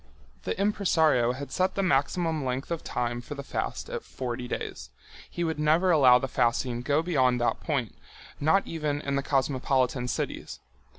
[0.45, 5.43] The impresario had set the maximum length of time for the fast at forty days—he
[5.43, 7.93] would never allow the fasting go on beyond that point,
[8.39, 10.59] not even in the cosmopolitan cities.